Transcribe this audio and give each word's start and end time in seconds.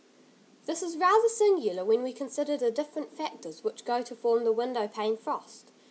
This 0.65 0.81
is 0.81 0.97
rather 0.97 1.29
singular, 1.29 1.85
when 1.85 2.01
we 2.01 2.11
consider 2.11 2.57
the 2.57 2.71
different 2.71 3.15
factors 3.15 3.63
which 3.63 3.85
go 3.85 4.01
to 4.01 4.15
form 4.15 4.45
the 4.45 4.51
window 4.51 4.87
pane 4.87 5.15
frost. 5.15 5.69